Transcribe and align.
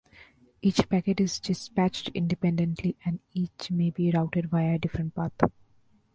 Each 0.63 0.89
packet 0.89 1.19
is 1.19 1.39
dispatched 1.39 2.07
independently 2.15 2.97
and 3.05 3.19
each 3.33 3.69
may 3.69 3.91
be 3.91 4.09
routed 4.09 4.49
via 4.49 4.73
a 4.73 4.79
different 4.79 5.13
path. 5.13 5.33